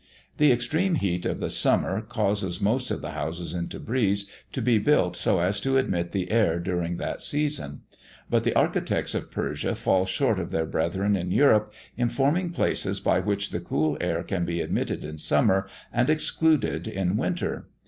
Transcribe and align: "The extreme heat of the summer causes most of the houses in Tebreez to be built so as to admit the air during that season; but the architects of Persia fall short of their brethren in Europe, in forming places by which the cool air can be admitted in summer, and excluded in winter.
"The 0.37 0.51
extreme 0.51 0.95
heat 0.95 1.27
of 1.27 1.39
the 1.39 1.51
summer 1.51 2.01
causes 2.01 2.59
most 2.59 2.89
of 2.89 3.01
the 3.03 3.11
houses 3.11 3.53
in 3.53 3.67
Tebreez 3.67 4.27
to 4.51 4.59
be 4.59 4.79
built 4.79 5.15
so 5.15 5.37
as 5.39 5.59
to 5.59 5.77
admit 5.77 6.09
the 6.09 6.31
air 6.31 6.57
during 6.57 6.97
that 6.97 7.21
season; 7.21 7.81
but 8.27 8.43
the 8.43 8.55
architects 8.55 9.13
of 9.13 9.29
Persia 9.29 9.75
fall 9.75 10.07
short 10.07 10.39
of 10.39 10.49
their 10.49 10.65
brethren 10.65 11.15
in 11.15 11.29
Europe, 11.29 11.71
in 11.97 12.09
forming 12.09 12.49
places 12.49 12.99
by 12.99 13.19
which 13.19 13.51
the 13.51 13.59
cool 13.59 13.95
air 14.01 14.23
can 14.23 14.43
be 14.43 14.59
admitted 14.59 15.03
in 15.03 15.19
summer, 15.19 15.67
and 15.93 16.09
excluded 16.09 16.87
in 16.87 17.15
winter. 17.15 17.67